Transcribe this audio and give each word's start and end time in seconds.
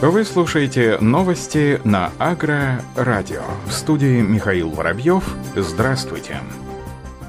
Вы 0.00 0.24
слушаете 0.24 0.98
новости 1.00 1.80
на 1.84 2.12
Агро-радио. 2.18 3.42
В 3.66 3.72
студии 3.72 4.20
Михаил 4.20 4.70
Воробьев. 4.70 5.24
Здравствуйте. 5.54 6.40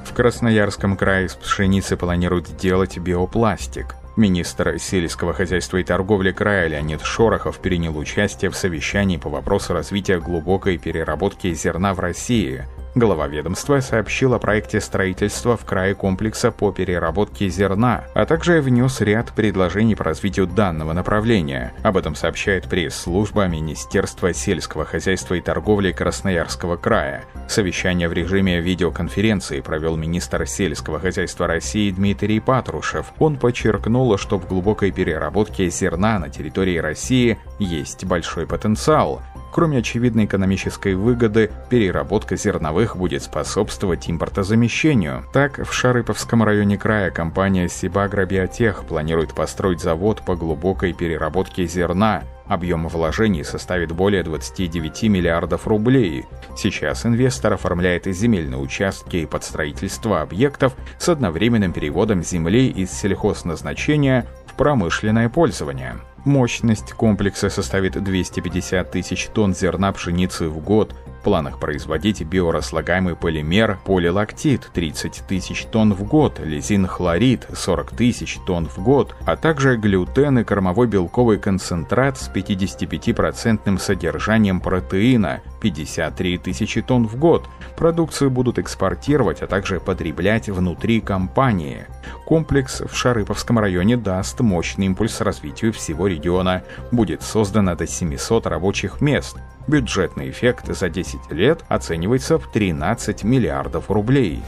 В 0.04 0.14
Красноярском 0.14 0.98
крае 0.98 1.30
с 1.30 1.36
пшеницы 1.36 1.96
планируют 1.96 2.58
делать 2.58 2.98
биопластик. 2.98 3.96
Министр 4.18 4.80
сельского 4.80 5.34
хозяйства 5.34 5.78
и 5.78 5.84
торговли 5.84 6.32
края 6.32 6.68
Леонид 6.68 7.02
Шорохов 7.02 7.60
принял 7.60 7.98
участие 7.98 8.50
в 8.50 8.58
совещании 8.58 9.18
по 9.18 9.30
вопросу 9.30 9.74
развития 9.74 10.20
глубокой 10.20 10.78
переработки 10.78 11.54
зерна 11.54 11.94
в 11.94 12.00
России– 12.00 12.66
Глава 12.96 13.28
ведомства 13.28 13.82
сообщил 13.82 14.34
о 14.36 14.40
проекте 14.40 14.80
строительства 14.80 15.58
в 15.58 15.66
крае 15.66 15.96
комплекса 15.96 16.50
по 16.50 16.72
переработке 16.72 17.50
зерна, 17.50 18.06
а 18.14 18.26
также 18.26 18.62
внес 18.62 19.02
ряд 19.02 19.34
предложений 19.34 19.96
по 19.96 20.06
развитию 20.06 20.48
данного 20.48 20.94
направления. 20.94 21.74
Об 21.84 21.98
этом 21.98 22.16
сообщает 22.16 22.70
пресс-служба 22.70 23.48
Министерства 23.48 24.34
сельского 24.34 24.86
хозяйства 24.86 25.34
и 25.34 25.42
торговли 25.42 25.92
Красноярского 25.92 26.78
края. 26.78 27.26
Совещание 27.50 28.08
в 28.08 28.14
режиме 28.14 28.62
видеоконференции 28.62 29.60
провел 29.60 29.98
министр 29.98 30.48
сельского 30.48 31.02
хозяйства 31.02 31.48
России 31.48 31.92
Дмитрий 31.92 32.40
Патрушев. 32.40 33.08
Он 33.20 33.36
подчеркнул, 33.36 34.18
что 34.18 34.40
в 34.40 34.48
глубокой 34.48 34.92
переработке 34.92 35.70
зерна 35.70 36.18
на 36.18 36.30
территории 36.30 36.78
России 36.78 37.38
есть 37.60 38.06
большой 38.06 38.48
потенциал– 38.48 39.22
Кроме 39.56 39.78
очевидной 39.78 40.26
экономической 40.26 40.96
выгоды, 40.96 41.50
переработка 41.70 42.36
зерновых 42.36 42.98
будет 42.98 43.24
способствовать 43.24 44.10
импортозамещению. 44.10 45.24
Так, 45.32 45.66
в 45.66 45.72
Шарыповском 45.72 46.44
районе 46.44 46.78
края 46.78 47.10
компания 47.10 47.70
«Сибагробиотех» 47.70 48.84
планирует 48.84 49.34
построить 49.34 49.80
завод 49.80 50.24
по 50.26 50.36
глубокой 50.36 50.92
переработке 50.92 51.68
зерна, 51.68 52.24
Объем 52.48 52.90
вложений 52.90 53.46
составит 53.46 53.94
более 53.94 54.24
29 54.24 55.04
миллиардов 55.04 55.68
рублей. 55.68 56.26
Сейчас 56.58 57.06
инвестор 57.06 57.54
оформляет 57.54 58.06
земельные 58.06 58.60
участки 58.60 59.26
под 59.26 59.46
строительство 59.46 60.22
объектов 60.22 60.76
с 61.00 61.08
одновременным 61.08 61.72
переводом 61.72 62.24
земли 62.24 62.68
из 62.68 62.92
сельхозназначения 62.92 64.28
в 64.48 64.54
промышленное 64.56 65.30
пользование. 65.30 65.96
Мощность 66.26 66.94
комплекса 66.94 67.52
составит 67.52 68.04
250 68.04 68.90
тысяч 68.90 69.28
тонн 69.28 69.54
зерна 69.54 69.92
пшеницы 69.92 70.50
в 70.50 70.60
год, 70.60 70.96
планах 71.26 71.60
производить 71.60 72.22
биораслагаемый 72.22 73.16
полимер 73.16 73.80
полилактит 73.84 74.70
30 74.72 75.24
тысяч 75.28 75.66
тонн 75.66 75.96
в 75.96 76.04
год, 76.04 76.40
лизин-хлорид 76.40 77.48
40 77.52 77.96
тысяч 77.96 78.38
тонн 78.46 78.68
в 78.68 78.78
год, 78.84 79.16
а 79.26 79.36
также 79.36 79.76
глютен 79.76 80.38
и 80.38 80.44
кормовой 80.44 80.86
белковый 80.86 81.40
концентрат 81.40 82.20
с 82.20 82.30
55% 82.30 83.80
содержанием 83.80 84.62
протеина 84.62 85.42
53 85.62 86.38
тысячи 86.38 86.84
тонн 86.84 87.08
в 87.08 87.18
год. 87.18 87.50
Продукцию 87.76 88.30
будут 88.30 88.60
экспортировать, 88.60 89.42
а 89.42 89.48
также 89.48 89.80
потреблять 89.80 90.48
внутри 90.48 91.02
компании. 91.02 91.88
Комплекс 92.28 92.82
в 92.82 92.96
Шарыповском 92.96 93.58
районе 93.58 93.98
даст 93.98 94.42
мощный 94.42 94.86
импульс 94.86 95.22
развитию 95.22 95.74
всего 95.74 96.06
региона. 96.06 96.62
Будет 96.92 97.24
создано 97.24 97.76
до 97.76 97.88
700 97.88 98.46
рабочих 98.46 99.02
мест. 99.02 99.38
Бюджетный 99.68 100.30
эффект 100.30 100.68
за 100.76 100.90
10 100.90 101.32
лет 101.32 101.64
оценивается 101.68 102.38
в 102.38 102.52
13 102.52 103.24
миллиардов 103.24 103.90
рублей. 103.90 104.44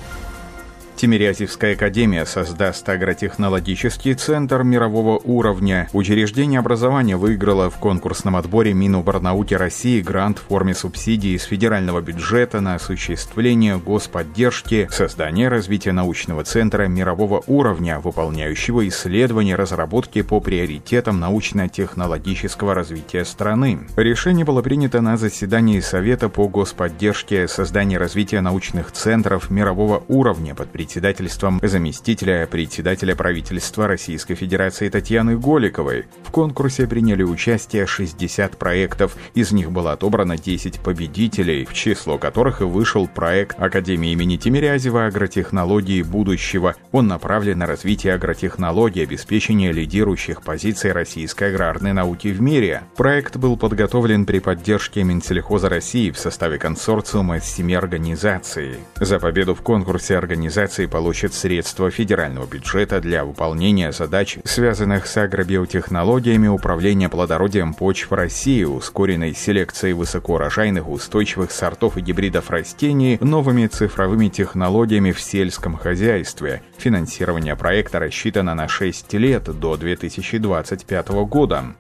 Тимирязевская 0.98 1.76
академия 1.76 2.26
создаст 2.26 2.90
агротехнологический 2.90 4.16
центр 4.16 4.64
мирового 4.64 5.20
уровня. 5.24 5.88
Учреждение 5.94 6.60
образования 6.60 7.18
выиграло 7.18 7.70
в 7.70 7.78
конкурсном 7.78 8.36
отборе 8.36 8.74
Миноборнауки 8.74 9.54
России 9.54 10.02
грант 10.02 10.40
в 10.40 10.48
форме 10.48 10.74
субсидии 10.74 11.36
из 11.36 11.44
федерального 11.44 12.02
бюджета 12.02 12.62
на 12.62 12.74
осуществление 12.74 13.78
господдержки 13.78 14.88
создания 14.90 15.44
и 15.44 15.50
развития 15.50 15.92
научного 15.92 16.44
центра 16.44 16.88
мирового 16.88 17.44
уровня, 17.46 18.00
выполняющего 18.00 18.88
исследования 18.88 19.56
разработки 19.56 20.24
по 20.24 20.40
приоритетам 20.40 21.20
научно-технологического 21.20 22.74
развития 22.74 23.24
страны. 23.24 23.82
Решение 23.98 24.46
было 24.46 24.64
принято 24.64 25.02
на 25.02 25.16
заседании 25.16 25.80
Совета 25.80 26.28
по 26.28 26.48
господдержке 26.48 27.48
создания 27.48 28.00
развития 28.00 28.42
научных 28.42 28.92
центров 28.92 29.52
мирового 29.52 30.04
уровня 30.08 30.56
под 30.56 30.70
председательством 30.88 31.60
заместителя 31.62 32.48
председателя 32.48 33.14
правительства 33.14 33.90
Российской 33.90 34.36
Федерации 34.36 34.88
Татьяны 34.88 35.38
Голиковой. 35.38 36.06
В 36.24 36.32
конкурсе 36.32 36.88
приняли 36.88 37.24
участие 37.24 37.86
60 37.86 38.56
проектов, 38.56 39.18
из 39.34 39.52
них 39.52 39.70
было 39.70 39.92
отобрано 39.92 40.38
10 40.38 40.80
победителей, 40.80 41.66
в 41.66 41.74
число 41.74 42.18
которых 42.18 42.62
и 42.62 42.64
вышел 42.64 43.06
проект 43.06 43.60
Академии 43.60 44.14
имени 44.14 44.38
Тимирязева 44.38 45.08
«Агротехнологии 45.08 46.04
будущего». 46.04 46.74
Он 46.94 47.08
направлен 47.08 47.58
на 47.58 47.66
развитие 47.66 48.14
агротехнологий, 48.14 49.04
обеспечение 49.04 49.74
лидирующих 49.74 50.42
позиций 50.42 50.94
российской 50.94 51.50
аграрной 51.50 51.92
науки 51.92 52.30
в 52.30 52.40
мире. 52.40 52.84
Проект 52.96 53.36
был 53.36 53.58
подготовлен 53.58 54.26
при 54.26 54.40
поддержке 54.40 55.04
Минсельхоза 55.04 55.68
России 55.68 56.12
в 56.12 56.18
составе 56.18 56.58
консорциума 56.58 57.40
из 57.40 57.44
семи 57.44 57.74
организаций. 57.74 58.78
За 58.96 59.20
победу 59.20 59.54
в 59.54 59.62
конкурсе 59.62 60.18
организации 60.18 60.77
организации 60.78 60.86
получат 60.86 61.34
средства 61.34 61.90
федерального 61.90 62.46
бюджета 62.46 63.00
для 63.02 63.26
выполнения 63.26 63.92
задач, 63.92 64.38
связанных 64.46 65.08
с 65.08 65.18
агробиотехнологиями 65.18 66.48
управления 66.48 67.10
плодородием 67.10 67.74
почв 67.74 68.12
России, 68.12 68.64
ускоренной 68.64 69.34
селекцией 69.34 69.94
высокоурожайных 69.94 70.88
устойчивых 70.90 71.52
сортов 71.52 71.98
и 71.98 72.02
гибридов 72.02 72.50
растений, 72.50 73.18
новыми 73.22 73.68
цифровыми 73.68 74.30
технологиями 74.30 75.12
в 75.12 75.20
сельском 75.20 75.78
хозяйстве. 75.78 76.62
Финансирование 76.78 77.56
проекта 77.56 78.00
рассчитано 78.00 78.54
на 78.56 78.68
6 78.68 79.14
лет 79.14 79.44
до 79.60 79.78
2025 79.78 81.10
года. 81.28 81.76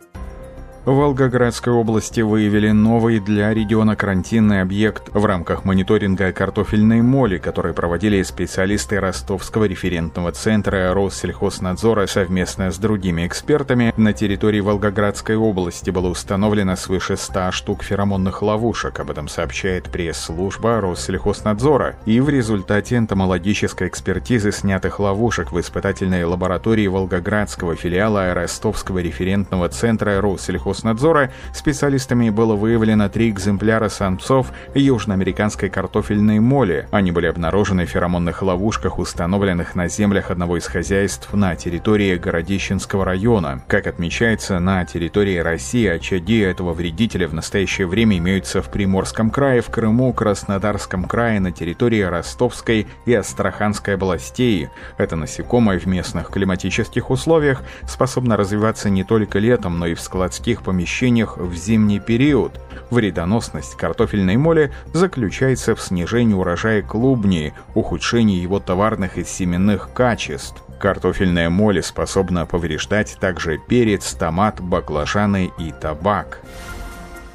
В 0.87 0.91
Волгоградской 0.91 1.73
области 1.73 2.21
выявили 2.21 2.71
новый 2.71 3.19
для 3.19 3.53
региона 3.53 3.97
карантинный 3.97 4.61
объект 4.61 5.09
в 5.13 5.25
рамках 5.25 5.65
мониторинга 5.65 6.31
картофельной 6.31 7.01
моли, 7.01 7.39
который 7.39 7.73
проводили 7.73 8.23
специалисты 8.23 9.01
Ростовского 9.01 9.65
референтного 9.65 10.31
центра 10.31 10.93
Россельхознадзора 10.93 12.07
совместно 12.07 12.71
с 12.71 12.77
другими 12.77 13.27
экспертами. 13.27 13.93
На 13.97 14.13
территории 14.13 14.61
Волгоградской 14.61 15.35
области 15.35 15.89
было 15.89 16.07
установлено 16.07 16.77
свыше 16.77 17.17
100 17.17 17.51
штук 17.51 17.83
феромонных 17.83 18.41
ловушек, 18.41 19.01
об 19.01 19.11
этом 19.11 19.27
сообщает 19.27 19.89
пресс-служба 19.89 20.79
Россельхознадзора. 20.79 21.97
И 22.05 22.21
в 22.21 22.29
результате 22.29 22.95
энтомологической 22.95 23.89
экспертизы 23.89 24.53
снятых 24.53 25.01
ловушек 25.01 25.51
в 25.51 25.59
испытательной 25.59 26.23
лаборатории 26.23 26.87
Волгоградского 26.87 27.75
филиала 27.75 28.33
Ростовского 28.33 28.99
референтного 28.99 29.67
центра 29.67 30.21
Россельхознадзора 30.21 30.76
Роснадзора 30.77 31.31
специалистами 31.53 32.29
было 32.29 32.55
выявлено 32.55 33.09
три 33.09 33.31
экземпляра 33.31 33.89
самцов 33.89 34.51
южноамериканской 34.75 35.69
картофельной 35.69 36.39
моли. 36.39 36.87
Они 36.91 37.11
были 37.11 37.25
обнаружены 37.25 37.87
в 37.87 37.89
феромонных 37.89 38.43
ловушках, 38.43 38.99
установленных 38.99 39.73
на 39.73 39.87
землях 39.87 40.29
одного 40.29 40.57
из 40.57 40.67
хозяйств 40.67 41.33
на 41.33 41.55
территории 41.55 42.15
Городищенского 42.15 43.05
района. 43.05 43.63
Как 43.67 43.87
отмечается, 43.87 44.59
на 44.59 44.85
территории 44.85 45.37
России 45.37 45.87
очаги 45.87 46.41
этого 46.41 46.73
вредителя 46.73 47.27
в 47.27 47.33
настоящее 47.33 47.87
время 47.87 48.19
имеются 48.19 48.61
в 48.61 48.69
Приморском 48.69 49.31
крае, 49.31 49.61
в 49.61 49.71
Крыму, 49.71 50.13
Краснодарском 50.13 51.05
крае, 51.05 51.39
на 51.39 51.51
территории 51.51 52.01
Ростовской 52.01 52.85
и 53.07 53.13
Астраханской 53.15 53.95
областей. 53.95 54.69
Это 54.99 55.15
насекомое 55.15 55.79
в 55.79 55.87
местных 55.87 56.29
климатических 56.29 57.09
условиях 57.09 57.63
способно 57.87 58.37
развиваться 58.37 58.91
не 58.91 59.03
только 59.03 59.39
летом, 59.39 59.79
но 59.79 59.87
и 59.87 59.95
в 59.95 60.01
складских 60.01 60.66
помещениях 60.67 61.37
в 61.37 61.55
зимний 61.55 62.01
период. 62.01 62.59
Вредоносность 62.89 63.77
картофельной 63.77 64.35
моли 64.35 64.73
заключается 64.91 65.75
в 65.75 65.81
снижении 65.81 66.33
урожая 66.33 66.81
клубни, 66.81 67.53
ухудшении 67.73 68.41
его 68.41 68.59
товарных 68.59 69.17
и 69.17 69.23
семенных 69.23 69.93
качеств. 69.93 70.61
Картофельная 70.77 71.49
моль 71.49 71.81
способна 71.81 72.45
повреждать 72.45 73.15
также 73.17 73.59
перец, 73.65 74.11
томат, 74.13 74.59
баклажаны 74.59 75.51
и 75.57 75.71
табак. 75.71 76.41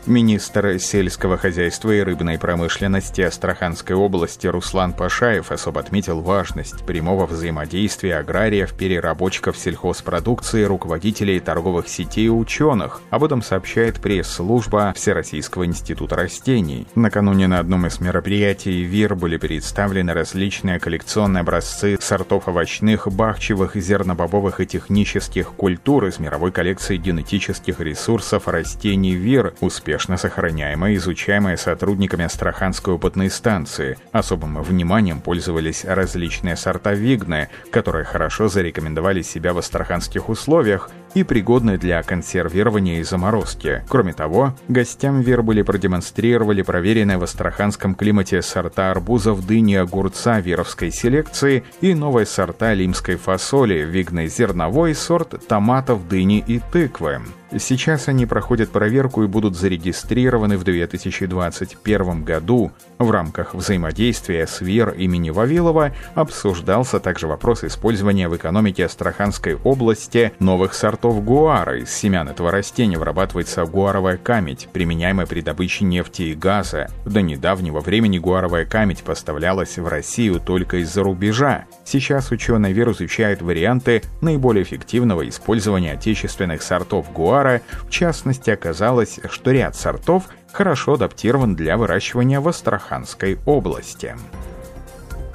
Министр 0.06 0.80
сельского 0.80 1.38
хозяйства 1.38 1.92
и 1.92 2.00
рыбной 2.00 2.36
промышленности 2.36 3.20
Астраханской 3.20 3.94
области 3.94 4.48
Руслан 4.48 4.94
Пашаев 4.94 5.52
особо 5.52 5.78
отметил 5.78 6.20
важность 6.20 6.84
прямого 6.84 7.24
взаимодействия 7.26 8.16
аграриев, 8.16 8.74
переработчиков 8.74 9.56
сельхозпродукции, 9.56 10.64
руководителей 10.64 11.38
торговых 11.38 11.88
сетей 11.88 12.26
и 12.26 12.30
ученых. 12.30 13.00
Об 13.10 13.22
этом 13.22 13.42
сообщает 13.42 14.00
пресс-служба 14.00 14.92
Всероссийского 14.96 15.66
института 15.66 16.16
растений. 16.16 16.88
Накануне 16.96 17.46
на 17.46 17.60
одном 17.60 17.86
из 17.86 18.00
мероприятий 18.00 18.82
ВИР 18.82 19.14
были 19.14 19.36
представлены 19.36 20.14
различные 20.14 20.80
коллекционные 20.80 21.42
образцы 21.42 21.96
сортов 22.00 22.48
овощных, 22.48 23.06
бахчевых, 23.06 23.76
зернобобовых 23.76 24.58
и 24.58 24.66
технических 24.66 25.52
культур 25.52 26.06
из 26.06 26.18
мировой 26.18 26.50
коллекции 26.50 26.96
генетических 26.96 27.78
ресурсов 27.78 28.48
растений 28.48 29.14
ВИР, 29.14 29.54
успешно 29.60 29.91
успешно 29.92 30.16
сохраняемая 30.16 30.92
и 30.92 30.96
изучаемая 30.96 31.58
сотрудниками 31.58 32.24
Астраханской 32.24 32.94
опытной 32.94 33.28
станции. 33.28 33.98
Особым 34.10 34.62
вниманием 34.62 35.20
пользовались 35.20 35.84
различные 35.84 36.56
сорта 36.56 36.94
вигны, 36.94 37.50
которые 37.70 38.06
хорошо 38.06 38.48
зарекомендовали 38.48 39.20
себя 39.20 39.52
в 39.52 39.58
астраханских 39.58 40.30
условиях 40.30 40.90
и 41.12 41.24
пригодны 41.24 41.76
для 41.76 42.02
консервирования 42.02 43.00
и 43.00 43.02
заморозки. 43.02 43.84
Кроме 43.86 44.14
того, 44.14 44.54
гостям 44.68 45.20
Вербули 45.20 45.60
продемонстрировали 45.60 46.62
проверенные 46.62 47.18
в 47.18 47.24
астраханском 47.24 47.94
климате 47.94 48.40
сорта 48.40 48.90
арбузов, 48.92 49.46
дыни, 49.46 49.74
огурца 49.74 50.40
веровской 50.40 50.90
селекции 50.90 51.64
и 51.82 51.92
новые 51.92 52.24
сорта 52.24 52.72
лимской 52.72 53.16
фасоли, 53.16 53.84
вигной 53.84 54.28
зерновой, 54.28 54.94
сорт 54.94 55.46
томатов, 55.46 56.08
дыни 56.08 56.42
и 56.46 56.60
тыквы. 56.72 57.20
Сейчас 57.58 58.08
они 58.08 58.24
проходят 58.24 58.70
проверку 58.70 59.24
и 59.24 59.26
будут 59.26 59.56
зарегистрированы 59.56 60.56
в 60.56 60.64
2021 60.64 62.24
году. 62.24 62.72
В 62.98 63.10
рамках 63.10 63.54
взаимодействия 63.54 64.46
с 64.46 64.62
ВИР 64.62 64.90
имени 64.96 65.28
Вавилова 65.28 65.92
обсуждался 66.14 66.98
также 66.98 67.26
вопрос 67.26 67.64
использования 67.64 68.28
в 68.28 68.36
экономике 68.36 68.86
Астраханской 68.86 69.56
области 69.56 70.32
новых 70.38 70.72
сортов 70.72 71.22
гуара. 71.22 71.78
Из 71.78 71.90
семян 71.90 72.28
этого 72.28 72.50
растения 72.50 72.96
вырабатывается 72.96 73.66
гуаровая 73.66 74.16
камедь, 74.16 74.68
применяемая 74.72 75.26
при 75.26 75.42
добыче 75.42 75.84
нефти 75.84 76.22
и 76.22 76.34
газа. 76.34 76.88
До 77.04 77.20
недавнего 77.20 77.80
времени 77.80 78.18
гуаровая 78.18 78.64
камедь 78.64 79.02
поставлялась 79.02 79.76
в 79.76 79.86
Россию 79.86 80.40
только 80.40 80.78
из-за 80.78 81.02
рубежа. 81.02 81.66
Сейчас 81.84 82.30
ученые 82.30 82.72
ВИР 82.72 82.92
изучают 82.92 83.42
варианты 83.42 84.02
наиболее 84.22 84.62
эффективного 84.62 85.28
использования 85.28 85.92
отечественных 85.92 86.62
сортов 86.62 87.12
гуара 87.12 87.41
товара, 87.42 87.62
в 87.86 87.90
частности, 87.90 88.50
оказалось, 88.50 89.18
что 89.30 89.50
ряд 89.50 89.74
сортов 89.74 90.24
хорошо 90.52 90.94
адаптирован 90.94 91.56
для 91.56 91.76
выращивания 91.76 92.40
в 92.40 92.48
Астраханской 92.48 93.38
области. 93.46 94.14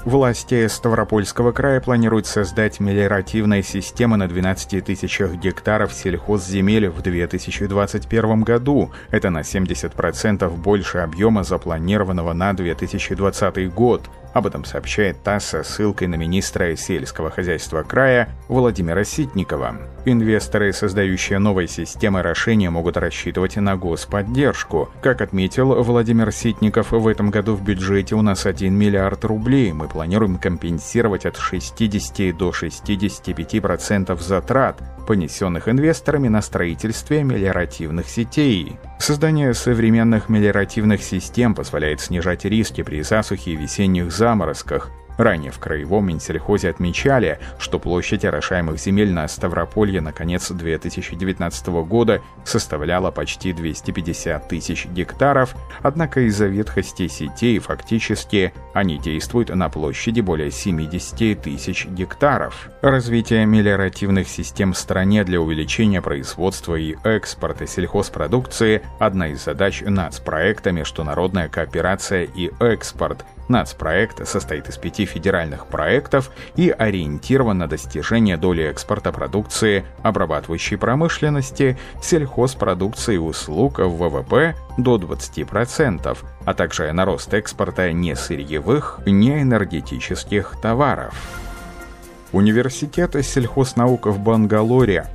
Власти 0.06 0.68
Ставропольского 0.68 1.51
края 1.51 1.81
планируют 1.81 2.27
создать 2.27 2.80
мелиоративные 2.80 3.62
системы 3.62 4.15
на 4.15 4.30
12 4.30 4.86
тысячах 4.86 5.33
гектаров 5.33 5.92
сельхозземель 5.92 6.88
в 6.88 7.01
2021 7.01 8.42
году. 8.42 8.92
Это 9.12 9.30
на 9.30 9.39
70% 9.39 10.50
больше 10.56 11.00
объема 11.00 11.44
запланированного 11.44 12.31
на 12.31 12.54
2020 12.54 13.74
год. 13.74 14.09
Об 14.37 14.45
этом 14.45 14.65
сообщает 14.65 15.23
ТАСС 15.23 15.45
со 15.45 15.63
ссылкой 15.63 16.07
на 16.09 16.13
министра 16.13 16.75
сельского 16.75 17.31
хозяйства 17.31 17.81
края 17.81 18.29
Владимира 18.49 19.03
Ситникова. 19.03 19.77
Инвесторы, 20.05 20.71
создающие 20.73 21.39
новые 21.39 21.67
системы 21.67 22.19
орошения, 22.19 22.69
могут 22.69 22.97
рассчитывать 22.97 23.55
на 23.55 23.75
господдержку. 23.77 24.91
Как 25.01 25.21
отметил 25.21 25.81
Владимир 25.81 26.31
Ситников, 26.31 26.91
в 26.91 27.07
этом 27.07 27.31
году 27.31 27.55
в 27.55 27.63
бюджете 27.63 28.13
у 28.13 28.21
нас 28.21 28.45
1 28.45 28.71
миллиард 28.71 29.25
рублей. 29.25 29.73
Мы 29.73 29.87
планируем 29.87 30.37
компенсировать 30.37 31.25
от 31.25 31.37
60 31.37 32.37
до 32.37 32.51
65% 32.51 34.21
затрат, 34.21 34.79
понесенных 35.07 35.67
инвесторами 35.67 36.27
на 36.27 36.43
строительстве 36.43 37.23
мелиоративных 37.23 38.07
сетей. 38.07 38.77
Создание 38.99 39.53
современных 39.53 40.29
мелиоративных 40.29 41.01
систем 41.01 41.55
позволяет 41.55 42.01
снижать 42.01 42.45
риски 42.45 42.83
при 42.83 43.01
засухе 43.01 43.51
и 43.51 43.55
весенних 43.55 44.11
заморозках, 44.27 44.91
Ранее 45.18 45.51
в 45.51 45.57
Краевом 45.57 46.07
Минсельхозе 46.07 46.69
отмечали, 46.69 47.39
что 47.57 47.79
площадь 47.79 48.24
орошаемых 48.24 48.79
земель 48.79 49.12
на 49.12 49.27
Ставрополье 49.27 50.00
на 50.00 50.13
конец 50.13 50.51
2019 50.51 51.68
года 51.68 52.21
составляла 52.45 53.09
почти 53.09 53.51
250 53.51 54.47
тысяч 54.47 54.85
гектаров, 54.85 55.56
однако 55.81 56.21
из-за 56.21 56.45
ветхости 56.45 57.07
сетей 57.07 57.57
фактически 57.59 58.53
они 58.74 59.00
действуют 59.00 59.50
на 59.50 59.69
площади 59.69 60.21
более 60.21 60.51
70 60.51 61.41
тысяч 61.41 61.88
гектаров. 61.88 62.69
Развитие 62.81 63.45
мелиоративных 63.45 64.27
систем 64.27 64.73
в 64.73 64.77
стране 64.77 65.23
для 65.23 65.41
увеличения 65.41 66.01
производства 66.01 66.75
и 66.75 66.95
экспорта 67.03 67.65
сельхозпродукции– 67.65 68.83
одна 69.00 69.30
из 69.30 69.44
задач 69.44 69.81
нацпроекта 69.81 70.71
«Международная 70.71 71.50
кооперация 71.50 72.23
и 72.23 72.51
экспорт», 72.59 73.25
Нацпроект 73.47 74.27
состоит 74.27 74.67
из 74.69 74.77
пяти 74.77 75.05
федеральных 75.05 75.67
проектов 75.67 76.31
и 76.55 76.69
ориентирован 76.69 77.57
на 77.57 77.67
достижение 77.67 78.38
доли 78.38 78.63
экспорта 78.63 79.11
продукции, 79.11 79.85
обрабатывающей 80.03 80.77
промышленности, 80.77 81.77
сельхозпродукции 82.01 83.15
и 83.15 83.17
услуг 83.17 83.79
в 83.79 83.97
ВВП 83.97 84.55
до 84.77 84.97
20%, 84.97 86.17
а 86.45 86.53
также 86.53 86.91
на 86.91 87.05
рост 87.05 87.33
экспорта 87.33 87.91
не 87.91 88.15
сырьевых, 88.15 88.99
не 89.05 89.41
энергетических 89.41 90.55
товаров. 90.61 91.15
Университет 92.33 93.15
сельхознаук 93.25 94.07
в 94.07 94.19
Бангалоре 94.19 95.07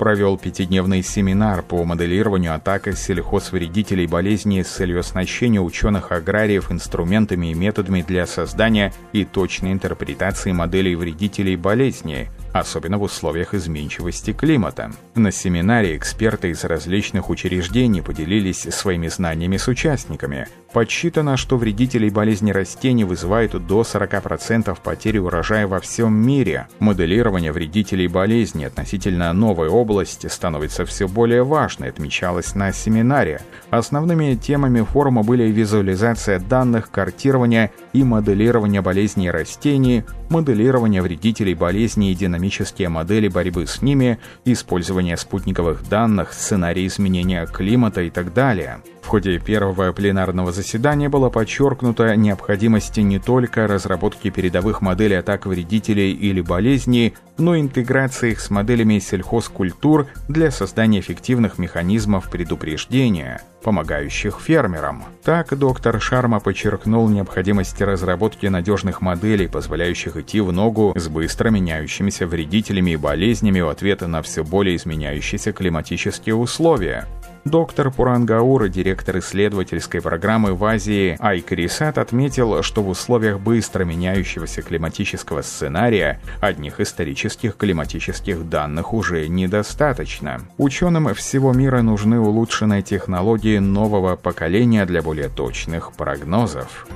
провел 0.00 0.38
пятидневный 0.38 1.02
семинар 1.02 1.62
по 1.62 1.84
моделированию 1.84 2.54
атак 2.54 2.88
сельхозвредителей 2.96 4.06
болезней 4.06 4.64
с 4.64 4.68
целью 4.68 5.00
оснащения 5.00 5.60
ученых-аграриев 5.60 6.72
инструментами 6.72 7.50
и 7.50 7.54
методами 7.54 8.00
для 8.00 8.26
создания 8.26 8.94
и 9.12 9.26
точной 9.26 9.72
интерпретации 9.72 10.52
моделей 10.52 10.96
вредителей 10.96 11.56
болезни– 11.56 12.30
особенно 12.52 12.98
в 12.98 13.02
условиях 13.02 13.54
изменчивости 13.54 14.32
климата. 14.32 14.92
На 15.14 15.30
семинаре 15.32 15.96
эксперты 15.96 16.50
из 16.50 16.64
различных 16.64 17.30
учреждений 17.30 18.02
поделились 18.02 18.62
своими 18.70 19.08
знаниями 19.08 19.56
с 19.56 19.68
участниками. 19.68 20.46
Подсчитано, 20.72 21.36
что 21.36 21.56
вредителей 21.56 22.10
болезни 22.10 22.52
растений 22.52 23.04
вызывают 23.04 23.52
до 23.66 23.82
40% 23.82 24.76
потери 24.82 25.18
урожая 25.18 25.66
во 25.66 25.80
всем 25.80 26.14
мире. 26.14 26.68
Моделирование 26.78 27.50
вредителей 27.50 28.06
болезни 28.06 28.64
относительно 28.64 29.32
новой 29.32 29.68
области 29.68 30.28
становится 30.28 30.84
все 30.86 31.08
более 31.08 31.42
важной, 31.42 31.88
отмечалось 31.88 32.54
на 32.54 32.72
семинаре. 32.72 33.42
Основными 33.70 34.36
темами 34.36 34.82
форума 34.82 35.22
были 35.24 35.44
визуализация 35.50 36.38
данных, 36.38 36.90
картирование 36.90 37.72
и 37.92 38.04
моделирование 38.04 38.80
болезней 38.80 39.30
растений, 39.30 40.04
моделирование 40.30 41.02
вредителей 41.02 41.54
болезни 41.54 42.10
и 42.10 42.14
динамические 42.14 42.88
модели 42.88 43.28
борьбы 43.28 43.66
с 43.66 43.82
ними, 43.82 44.18
использование 44.44 45.16
спутниковых 45.16 45.88
данных, 45.88 46.32
сценарий 46.32 46.86
изменения 46.86 47.46
климата 47.46 48.02
и 48.02 48.10
так 48.10 48.32
далее. 48.32 48.80
Ходе 49.10 49.40
первого 49.40 49.92
пленарного 49.92 50.52
заседания 50.52 51.08
была 51.08 51.30
подчеркнута 51.30 52.14
необходимость 52.14 52.96
не 52.98 53.18
только 53.18 53.66
разработки 53.66 54.30
передовых 54.30 54.82
моделей 54.82 55.16
атак 55.16 55.46
вредителей 55.46 56.12
или 56.12 56.40
болезней, 56.40 57.14
но 57.36 57.56
и 57.56 57.60
интеграции 57.60 58.30
их 58.30 58.40
с 58.40 58.50
моделями 58.50 59.00
сельхозкультур 59.00 60.06
для 60.28 60.52
создания 60.52 61.00
эффективных 61.00 61.58
механизмов 61.58 62.30
предупреждения, 62.30 63.42
помогающих 63.64 64.38
фермерам. 64.40 65.02
Так, 65.24 65.58
доктор 65.58 66.00
Шарма 66.00 66.38
подчеркнул 66.38 67.08
необходимость 67.08 67.80
разработки 67.80 68.46
надежных 68.46 69.00
моделей, 69.00 69.48
позволяющих 69.48 70.18
идти 70.18 70.40
в 70.40 70.52
ногу 70.52 70.92
с 70.94 71.08
быстро 71.08 71.50
меняющимися 71.50 72.28
вредителями 72.28 72.92
и 72.92 72.96
болезнями 72.96 73.58
в 73.58 73.70
ответ 73.70 74.02
на 74.02 74.22
все 74.22 74.44
более 74.44 74.76
изменяющиеся 74.76 75.52
климатические 75.52 76.36
условия. 76.36 77.08
Доктор 77.44 77.90
Пурангаур, 77.90 78.68
директор 78.68 79.18
исследовательской 79.18 80.02
программы 80.02 80.54
в 80.54 80.62
Азии 80.62 81.16
Айкарисат, 81.20 81.96
отметил, 81.96 82.62
что 82.62 82.82
в 82.82 82.88
условиях 82.90 83.40
быстро 83.40 83.84
меняющегося 83.84 84.60
климатического 84.60 85.40
сценария 85.40 86.20
одних 86.40 86.80
исторических 86.80 87.56
климатических 87.56 88.46
данных 88.48 88.92
уже 88.92 89.26
недостаточно. 89.28 90.42
Ученым 90.58 91.14
всего 91.14 91.54
мира 91.54 91.80
нужны 91.80 92.20
улучшенные 92.20 92.82
технологии 92.82 93.56
нового 93.56 94.16
поколения 94.16 94.84
для 94.84 95.00
более 95.00 95.30
точных 95.30 95.92
прогнозов. 95.92 96.86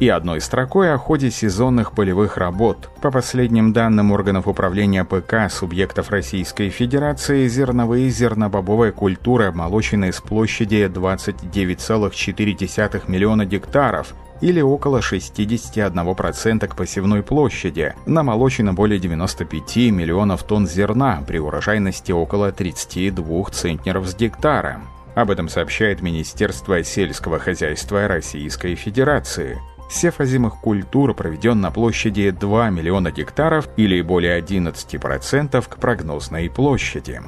И 0.00 0.08
одной 0.08 0.40
строкой 0.40 0.92
о 0.92 0.98
ходе 0.98 1.30
сезонных 1.30 1.92
полевых 1.92 2.38
работ. 2.38 2.88
По 3.02 3.10
последним 3.10 3.74
данным 3.74 4.12
органов 4.12 4.48
управления 4.48 5.04
ПК 5.04 5.50
субъектов 5.50 6.08
Российской 6.10 6.70
Федерации, 6.70 7.46
зерновые 7.46 8.08
и 8.08 8.10
зернобобовая 8.10 8.92
культура 8.92 9.48
обмолочены 9.48 10.10
с 10.12 10.22
площади 10.22 10.90
29,4 10.92 13.02
миллиона 13.08 13.44
гектаров, 13.44 14.14
или 14.40 14.62
около 14.62 15.00
61% 15.00 16.66
к 16.66 16.74
посевной 16.74 17.22
площади. 17.22 17.94
Намолочено 18.06 18.72
более 18.72 18.98
95 18.98 19.76
миллионов 19.92 20.44
тонн 20.44 20.66
зерна 20.66 21.22
при 21.26 21.36
урожайности 21.38 22.12
около 22.12 22.50
32 22.50 23.44
центнеров 23.50 24.08
с 24.08 24.16
гектара. 24.16 24.80
Об 25.14 25.30
этом 25.30 25.48
сообщает 25.48 26.02
Министерство 26.02 26.82
сельского 26.84 27.38
хозяйства 27.38 28.08
Российской 28.08 28.74
Федерации. 28.76 29.58
Сев 29.90 30.20
озимых 30.20 30.60
культур 30.60 31.14
проведен 31.14 31.60
на 31.60 31.72
площади 31.72 32.30
2 32.30 32.70
миллиона 32.70 33.10
гектаров 33.10 33.68
или 33.76 34.00
более 34.02 34.40
11% 34.40 35.68
к 35.68 35.76
прогнозной 35.78 36.48
площади. 36.48 37.20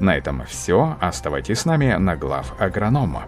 На 0.00 0.16
этом 0.16 0.42
все. 0.46 0.96
Оставайтесь 1.00 1.60
с 1.60 1.64
нами 1.66 1.92
на 1.92 2.16
глав 2.16 2.54
агронома. 2.58 3.26